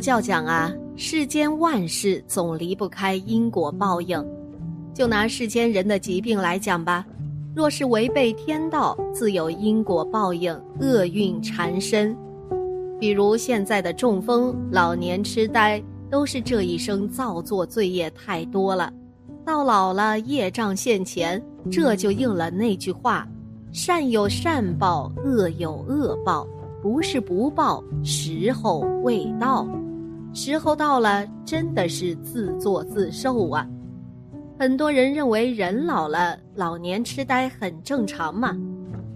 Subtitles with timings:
[0.00, 4.18] 佛教讲啊，世间万事总离不开因果报应。
[4.94, 7.04] 就拿世间人的疾病来讲吧，
[7.54, 12.16] 若是违背天道，自有因果报应，厄运缠身。
[12.98, 18.90] 比如现在的中风、老年痴呆，都是这一生造作罪业太多了，
[19.44, 21.38] 到老了业障现前，
[21.70, 23.28] 这就应了那句话：
[23.70, 26.48] 善有善报，恶有恶报。
[26.82, 29.68] 不是不报，时候未到。
[30.32, 33.66] 时候到了，真的是自作自受啊！
[34.58, 38.56] 很多人认为人老了，老年痴呆很正常嘛。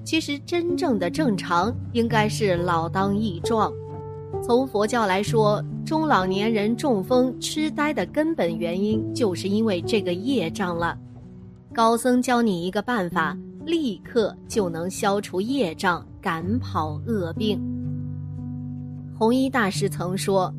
[0.04, 3.72] 其实真正的正常应该是老当益壮。
[4.42, 10.98] 从佛教来说，中老年人中风、痴呆的根本原因就是因为这个业障了。
[11.72, 13.36] 高僧教你一个办法。
[13.66, 17.58] 立刻就能消除业障，赶跑恶病。
[19.18, 20.54] 弘一大师曾说：“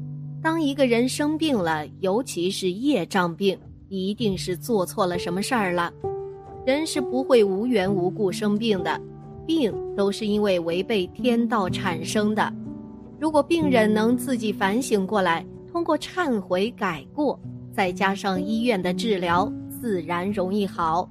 [0.46, 3.58] 当一个人生病了，尤其是业障病，
[3.90, 5.92] 一定是做错了什么事儿了。
[6.64, 9.02] 人是不会无缘无故生病的，
[9.48, 12.54] 病都是因为违背天道产生的。
[13.20, 17.40] 如果病人能自己反省过来，通过忏悔改过，
[17.74, 21.10] 再加上医院的治疗，自然容易好。”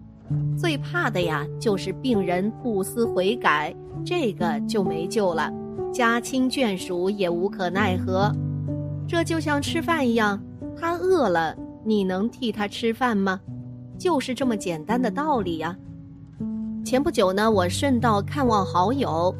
[0.56, 3.74] 最怕的呀，就是病人不思悔改，
[4.06, 5.52] 这个就没救了，
[5.92, 8.32] 家亲眷属也无可奈何。
[9.06, 10.42] 这就像吃饭一样，
[10.76, 13.40] 他饿了，你能替他吃饭吗？
[13.98, 15.76] 就是这么简单的道理呀。
[16.84, 19.34] 前不久呢，我顺道看望好友，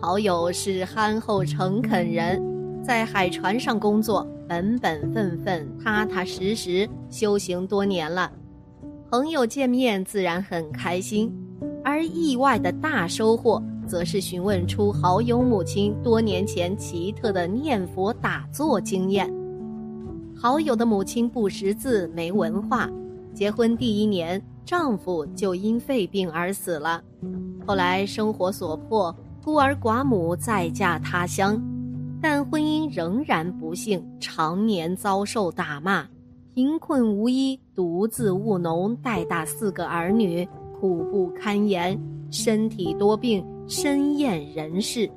[0.00, 2.42] 好友是憨厚诚恳人，
[2.82, 8.30] 在海船上工作，本本分分，踏踏实实修行多年了。
[9.10, 11.32] 朋友见面自然很开心，
[11.84, 19.28] 而意外的大收获，则是询问出好友母亲多年前奇特的念佛打坐经验。
[20.36, 22.88] 好友的母亲不识字，没文化，
[23.34, 27.02] 结婚第一年，丈夫就因肺病而死了。
[27.66, 29.12] 后来生活所迫，
[29.42, 31.60] 孤儿寡母再嫁他乡，
[32.22, 36.06] 但婚姻仍然不幸，常年遭受打骂。
[36.54, 40.48] 贫困无依，独自务农带大四个儿女，
[40.78, 42.00] 苦不堪言，
[42.30, 45.08] 身体多病，深厌人世。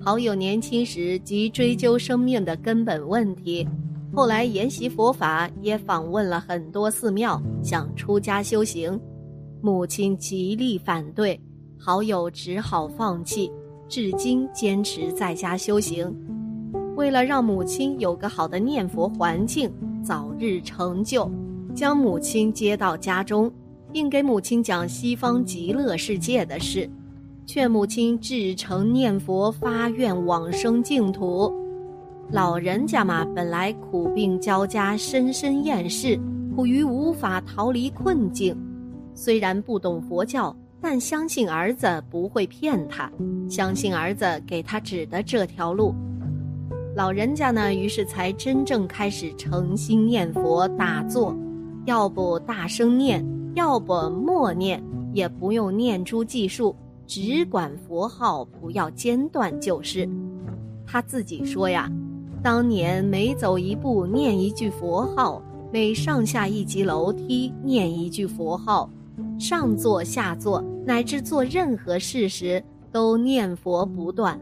[0.00, 3.68] 好友年轻时即追究生命的根本问题，
[4.14, 8.98] 后来研习佛法，也访问了很多寺庙，想出家修行。
[9.60, 11.38] 母亲极力反对，
[11.78, 13.52] 好友只好放弃，
[13.86, 16.10] 至今坚持在家修行。
[16.96, 19.70] 为了让母亲有个好的念佛环境。
[20.02, 21.30] 早日成就，
[21.74, 23.52] 将母亲接到家中，
[23.92, 26.88] 并给母亲讲西方极乐世界的事，
[27.48, 31.50] 劝母亲至诚念佛，发愿往生净土。
[32.30, 36.20] 老人家嘛，本来苦病交加，深深厌世，
[36.54, 38.54] 苦于无法逃离困境。
[39.14, 43.10] 虽然不懂佛教，但相信儿子不会骗他，
[43.48, 45.94] 相信儿子给他指的这条路。
[46.94, 51.34] 老人家呢，于是才真正开始诚心念佛打坐，
[51.86, 54.84] 要不大声念，要不默念，
[55.14, 56.76] 也不用念珠计数，
[57.08, 60.06] 只管佛号不要间断就是。
[60.86, 61.90] 他自己说呀，
[62.42, 65.42] 当年每走一步念一句佛号，
[65.72, 68.88] 每上下一级楼梯念一句佛号，
[69.40, 74.38] 上坐下坐乃至做任何事时都念佛不断。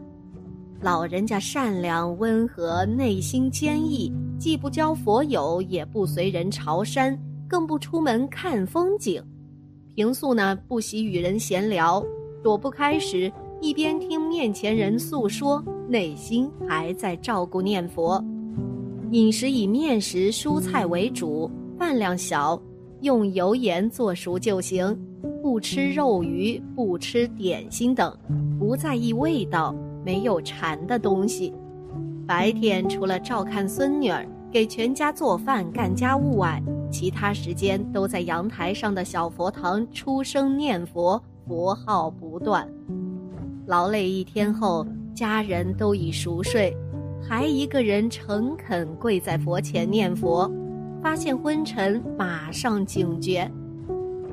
[0.81, 7.17] 老人家善良温和，内心坚毅，既不交佛友，也不随人朝山，
[7.47, 9.23] 更不出门看风景。
[9.95, 12.05] 平素呢，不喜与人闲聊，
[12.47, 18.23] 躲不开时，一边听面前人诉说，内心还在照顾念佛。
[19.11, 22.57] 饮食以面食、蔬菜为主，饭量小，
[23.01, 24.97] 用油盐做熟就行，
[25.43, 28.17] 不吃肉鱼，不吃点心等，
[28.57, 29.75] 不在意味道。
[30.05, 31.53] 没有馋的东西，
[32.25, 42.67] 白天除了照看孙女儿、给全家做饭、干家务外，其他时间都在阳台上的小佛堂出声念佛，佛号不断。
[43.65, 44.85] 劳累一天后，
[45.15, 46.75] 家人都已熟睡，
[47.21, 50.51] 还一个人诚恳跪在佛前念佛，
[51.01, 53.49] 发现昏沉，马上警觉。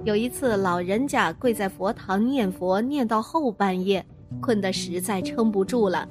[0.05, 4.05] 有一次，老人家跪在佛堂念佛，念到后半夜。
[4.41, 6.09] 困得实在撑不住了，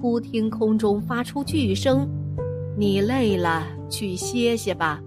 [0.00, 2.06] 忽听空中发出巨声
[2.76, 5.00] ：“你累了，去歇歇吧。”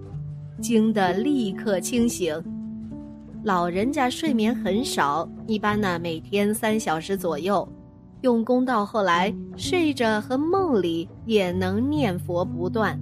[0.60, 2.34] 惊得立刻清醒。
[3.46, 7.64] 老人家睡眠很少，一般呢每天三小时左右。
[8.22, 13.00] 用功到后来，睡着和梦里也能念佛不断。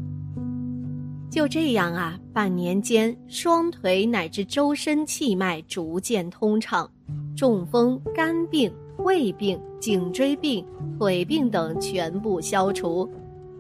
[1.31, 6.87] 就这样啊，半年间，双腿乃至周身气脉逐渐通畅，
[7.35, 10.63] 中风、肝病、胃病、颈椎病、
[10.99, 13.11] 腿病等全部消除，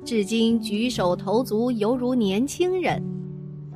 [0.04, 3.02] 至今举手投足犹如年轻人。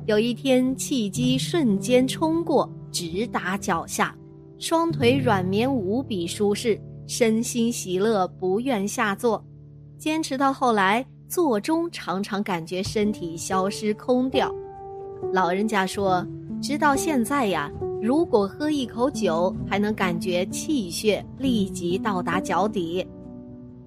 [0.05, 4.15] 有一天，气机瞬间冲过，直达脚下，
[4.57, 6.79] 双腿软绵无比舒适。
[7.07, 9.43] 身心喜乐，不愿下坐，
[9.97, 14.53] 坚持到后来，坐中常常感觉身体消失空掉。
[15.33, 16.23] 老人家说，
[16.61, 23.03] 直到现在呀，如果喝一口酒，还能感觉气血立即到达脚底。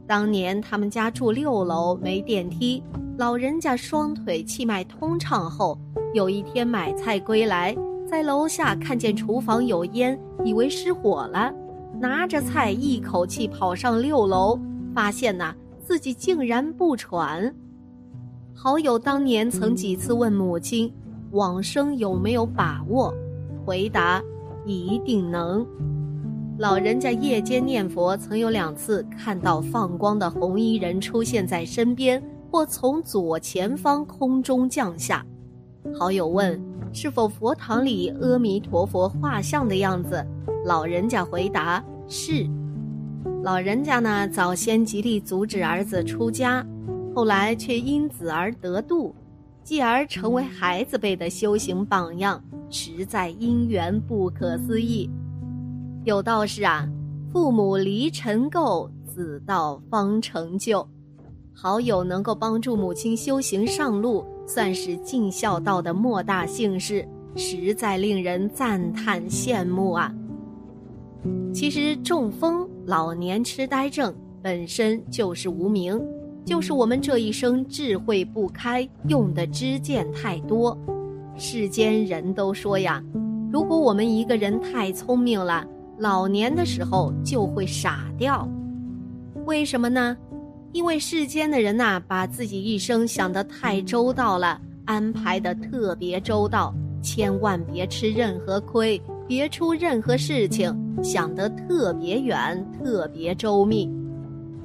[0.05, 2.83] 当年他们家住六楼，没电梯，
[3.17, 5.79] 老人家双腿气脉通畅后，
[6.13, 7.73] 有一天买菜归来，
[8.13, 11.51] 在楼下看见厨房有烟，以为失火了。
[11.99, 14.59] 拿着菜一口气跑上六楼，
[14.95, 17.55] 发现呐自己竟然不喘。
[18.53, 20.93] 好友当年曾几次问母亲
[21.31, 23.15] 往生有没有把握，
[23.65, 24.23] 回答
[24.67, 25.67] 一定能。
[26.59, 35.25] 老人家夜间念佛，曾有两次看到放光的红衣人出现在身边，或从左前方空中降下。
[35.99, 36.63] 好友问
[36.93, 40.25] 是否佛堂里阿弥陀佛画像的样子。
[40.65, 42.47] 老人家回答：“是。”
[43.43, 46.65] 老人家呢，早先极力阻止儿子出家，
[47.15, 49.15] 后来却因子而得度，
[49.65, 55.11] 继而成为孩子辈的修行榜样，实在因缘不可思议。
[56.05, 56.89] 有道是啊
[57.33, 60.87] ：“父母离尘垢，子道方成就。”
[61.55, 67.07] 好友能够帮助母亲修行上路，算是尽孝道的莫大幸事，
[67.37, 70.13] 实在令人赞叹羡慕啊。
[71.55, 74.13] 其实中风、老年痴呆症
[74.43, 76.01] 本身就是无名，
[76.45, 80.77] 就是我们这一生智慧不开，用的知见太多。
[81.37, 83.03] 世间人都说呀，
[83.53, 85.65] 如果我们一个人太聪明了，
[85.99, 88.47] 老年的时候就会傻掉。
[89.47, 90.17] 为什么呢？
[90.73, 99.01] 因为世间的人呐，把自己一生想得太周到了，安排的特别周到，千万别吃任何亏。
[99.29, 103.89] 别出任何事情想得特别远、特别周密。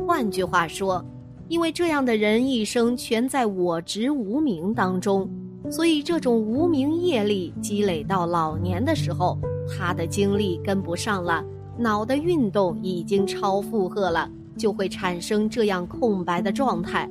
[0.06, 1.04] 换句话说，
[1.48, 5.30] 因为这样的人一生全在我执无名当中，
[5.70, 9.38] 所以这种无名业力积累到老年的时候，
[9.70, 11.46] 他的精力跟不上了，
[11.78, 17.10] 脑的运动已经超负荷了，就会产生这样空白的状态。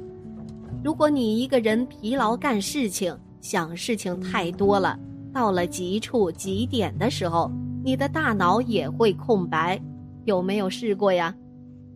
[0.84, 4.98] 如果你一个人疲劳干事情、想事情太多了。
[5.32, 7.50] 到了极处极点的时候，
[7.84, 9.78] 你的大脑也会空白，
[10.24, 11.34] 有没有试过呀？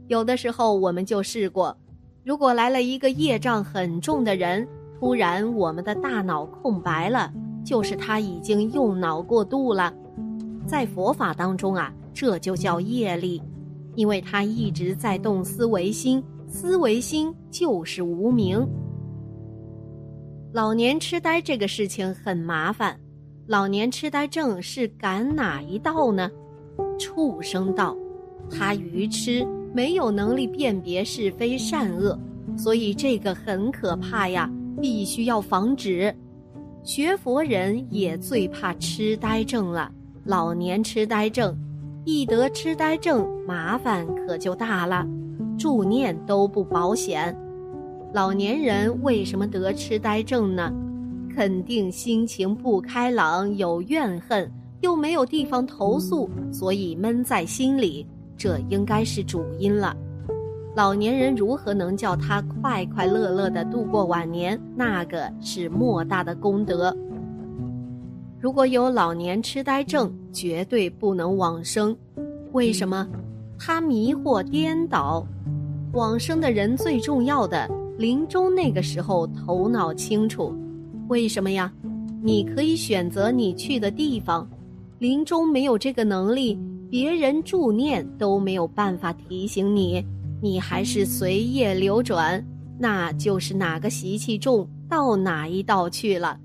[0.08, 1.75] 有的时候我们就试过，
[2.23, 4.69] 如果来了一个业障很重的人，
[4.99, 7.32] 突然我们的大脑空白了，
[7.64, 9.91] 就是他已经用脑过度了。
[10.67, 13.43] 在佛法当中啊，这就叫业力，
[13.94, 18.66] 因为他一直在动思维心，思维心就是无名。
[20.52, 22.98] 老年痴呆这个事情很麻烦。
[23.46, 26.31] 老年痴呆症是赶哪一道呢？
[26.98, 27.96] 畜生道，
[28.50, 32.19] 他愚痴，没有能力辨别是非善恶，
[32.56, 36.14] 所以这个很可怕呀，必须要防止。
[36.82, 39.90] 学佛人也最怕痴呆症了。
[40.25, 41.56] 老年痴呆症，
[42.04, 45.07] 一得痴呆症，麻烦可就大了，
[45.59, 47.37] 助念都不保险。
[48.14, 50.73] 老年人为什么得痴呆症呢？
[51.37, 59.95] 肯定心情不开朗，有怨恨，又没有地方投诉，所以闷在心里，这应该是主因了。
[60.75, 64.59] 老年人如何能叫他快快乐乐的度过晚年？
[64.75, 66.97] 那个是莫大的功德。
[68.40, 71.94] 如果有老年痴呆症，绝对不能往生。
[72.52, 73.06] 为什么？
[73.59, 75.26] 他迷惑颠倒。
[75.92, 77.68] 往生的人最重要的，
[77.99, 80.54] 临终那个时候头脑清楚。
[81.09, 81.70] 为什么呀？
[82.23, 84.49] 你可以选择你去的地方，
[84.99, 90.02] 临终没有这个能力，别人助念都没有办法提醒你，
[90.40, 92.42] 你还是随业流转，
[92.78, 96.38] 那就是哪个习气重到哪一道去了。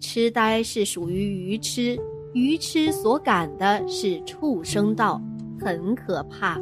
[0.00, 1.98] 痴呆是属于愚痴，
[2.32, 5.20] 愚痴所感的是畜生道，
[5.60, 6.60] 很可怕。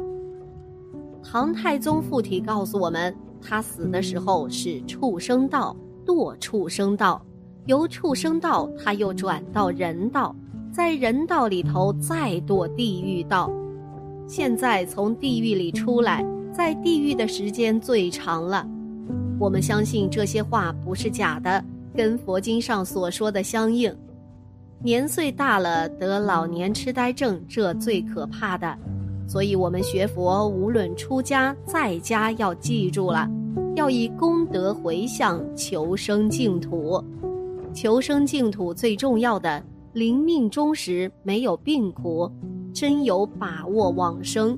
[1.23, 5.75] 唐太宗附体告诉我们，他死的时候是畜生道，
[6.05, 7.23] 堕畜生道。
[7.65, 10.33] 由畜生道，他又转到人道，
[10.71, 13.51] 在人道里头再堕地狱道。
[14.25, 18.65] 现在从地狱里出来，在地狱的时间最长了。
[19.39, 21.63] 我们相信这些话不是假的，
[21.97, 23.91] 跟佛经上所说的相应。
[24.83, 28.77] 年岁大了得老年痴呆症，这最可怕的。
[29.27, 33.27] 所以，我们学佛，无论出家在家，要记住了，
[33.75, 37.03] 要以功德回向，求生净土。
[37.73, 39.61] 求生净土最重要的，
[39.93, 42.31] 临命终时没有病苦，
[42.71, 44.55] 真有把握往生。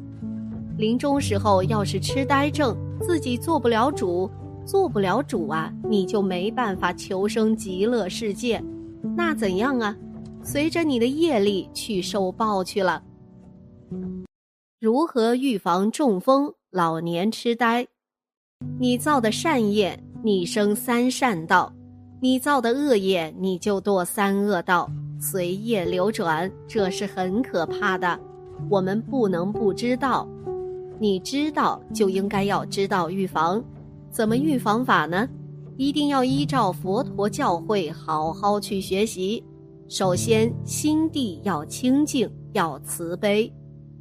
[0.77, 4.29] 临终时候要是痴呆症，自己做不了主，
[4.69, 8.63] 做不了主啊，你就没办法求生极乐世界。
[9.17, 9.97] 那怎样啊？
[10.43, 13.01] 随着你的业力去受报去了。
[14.79, 17.87] 如何预防中风、老年痴呆？
[18.79, 21.73] 你造的善业，你生三善道；
[22.21, 24.87] 你造的恶业，你就堕三恶道。
[25.19, 28.19] 随业流转，这是很可怕的。
[28.69, 30.27] 我们不能不知道。
[30.99, 33.63] 你知道，就应该要知道预防。
[34.11, 35.27] 怎么预防法呢？
[35.77, 39.43] 一定要依照佛陀教诲，好好去学习。
[39.87, 43.47] 首先，心地要清净，要慈悲。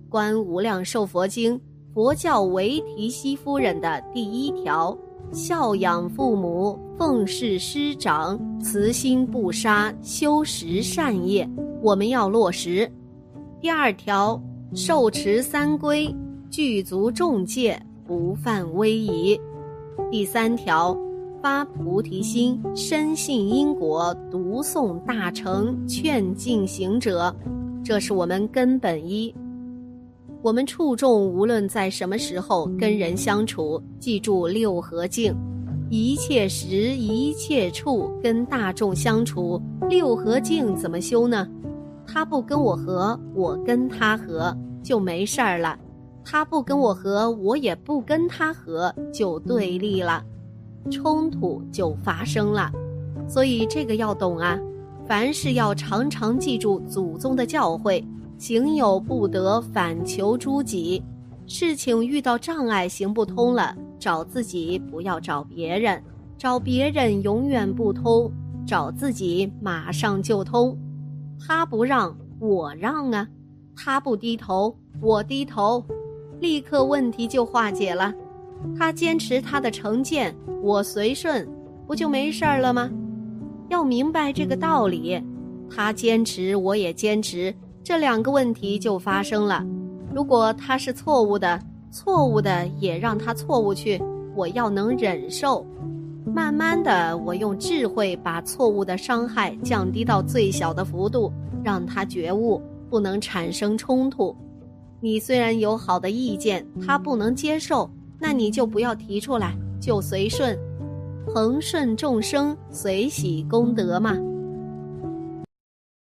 [0.10, 1.56] 《观无量寿佛经》，
[1.94, 4.96] 佛教维提西夫人的第一条：
[5.30, 11.48] 孝养父母，奉事师长，慈心不杀，修十善业，
[11.82, 12.90] 我们要落实。
[13.60, 14.42] 第二条：
[14.74, 16.14] 受持三规，
[16.50, 19.38] 具足众戒，不犯威仪。
[20.10, 20.96] 第三条：
[21.42, 27.34] 发菩提心，深信因果，读诵大乘，劝进行者，
[27.84, 29.34] 这是我们根本一。
[30.40, 35.34] 我们处众无论在什么时候跟人相处，记住六合敬，
[35.90, 41.46] 一切时一切处跟大众相处，六合敬怎么修呢？
[42.06, 45.76] 他不跟我和，我跟他和就没事儿了；
[46.30, 50.22] 他不跟我和，我也不跟他和，就对立了，
[50.90, 52.70] 冲突就发生了。
[53.26, 54.60] 所以这个要懂啊，
[55.06, 58.04] 凡事要常常记住祖宗的教诲。
[58.36, 61.02] 行有不得，反求诸己。
[61.46, 66.02] 事情遇到障碍，行不通了，找自己，不要找别人。
[66.36, 68.30] 找别人永远不通，
[68.66, 70.76] 找自己马上就通。
[71.40, 73.26] 他不让，我让啊；
[73.74, 75.82] 他不低头，我低头，
[76.40, 78.12] 立刻问题就化解了。
[78.76, 81.48] 他坚持他的成见，我随顺，
[81.86, 82.90] 不就没事儿了吗？
[83.68, 85.22] 要明白这个道理。
[85.70, 87.54] 他坚持，我也坚持。
[87.84, 89.64] 这两个问题就发生了。
[90.14, 94.00] 如果他是错误的，错误的也让他错误去。
[94.34, 95.66] 我要能忍受，
[96.24, 104.34] 慢慢的，我用智慧把错误的伤害降低到最小的幅度，让他觉悟，不能产生冲突。
[105.00, 107.88] 你虽然有好的意见，他不能接受，
[108.18, 110.58] 那你就不要提出来，就随顺，
[111.26, 114.16] 恒顺众生，随喜功德嘛。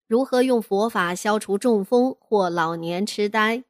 [0.08, 3.64] 如何用佛法消除中风或老年痴呆？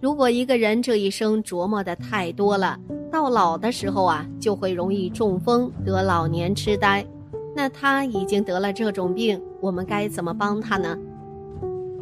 [0.00, 2.78] 如果一个人这一生琢磨的太多了，
[3.10, 7.04] 到老的时候啊，就会容易中风得老年痴呆。
[7.52, 10.96] 那他已经得了这种病，我们该怎么帮他呢？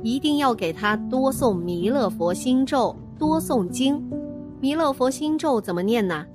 [0.04, 3.99] 一定要给他多诵弥勒佛心咒，多诵经。
[4.61, 6.26] 弥勒佛心咒怎么念呢？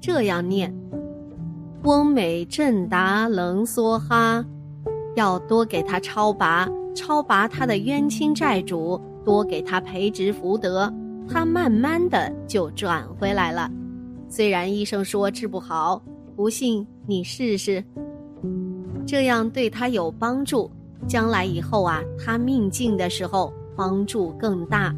[0.00, 0.74] 这样念：
[1.84, 4.42] 翁美正达楞梭哈。
[5.14, 10.90] 要多给他超拔，超拔他的冤亲债主，多给他培植福德，
[11.28, 13.70] 他慢慢的就转回来了。
[14.30, 16.00] 虽然医生说治不好，
[16.34, 17.84] 不信你试试，
[19.06, 20.70] 这样对他有帮助。
[21.06, 24.94] 将来以后啊，他命尽的时候帮助更大。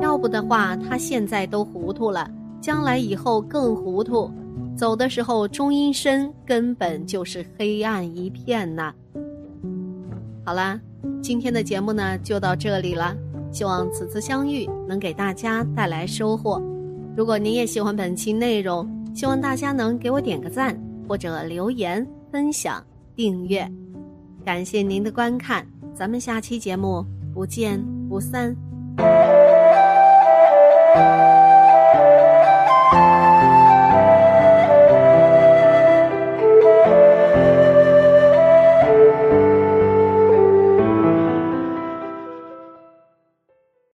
[0.00, 2.30] 要不的话，他现在都糊涂了，
[2.60, 4.30] 将来以后更糊涂。
[4.76, 8.94] 走的时候中阴身根本就是黑暗一片呐。
[10.44, 10.80] 好啦，
[11.20, 13.16] 今天的节目呢就到这里了。
[13.50, 16.62] 希望此次相遇能给大家带来收获。
[17.16, 20.78] 如果您也喜欢本期内容，希望大家能给我点个赞，
[21.08, 22.80] 或者留言、分享、
[23.16, 23.68] 订阅。
[24.44, 27.04] 感谢您的观看，咱们下期节目
[27.34, 28.56] 不见不散。